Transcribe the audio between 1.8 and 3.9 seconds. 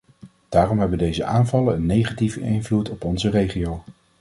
negatieve invloed op onze regio.